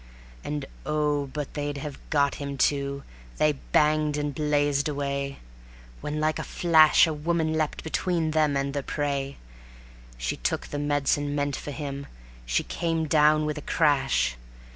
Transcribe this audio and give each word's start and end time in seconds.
And 0.43 0.65
oh, 0.83 1.27
but 1.27 1.53
they'd 1.53 1.77
have 1.77 1.99
got 2.09 2.33
him 2.41 2.57
too; 2.57 3.03
they 3.37 3.51
banged 3.51 4.17
and 4.17 4.33
blazed 4.33 4.89
away, 4.89 5.37
When 6.01 6.19
like 6.19 6.39
a 6.39 6.43
flash 6.43 7.05
a 7.05 7.13
woman 7.13 7.53
leapt 7.53 7.83
between 7.83 8.31
them 8.31 8.57
and 8.57 8.73
their 8.73 8.81
prey. 8.81 9.37
She 10.17 10.37
took 10.37 10.65
the 10.65 10.79
medicine 10.79 11.35
meant 11.35 11.55
for 11.55 11.69
him; 11.69 12.07
she 12.47 12.63
came 12.63 13.05
down 13.07 13.45
with 13.45 13.59
a 13.59 13.61
crash 13.61 14.37